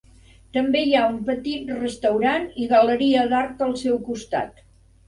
[0.55, 4.69] També hi ha un petit restaurant i galeria d'art al seu costat.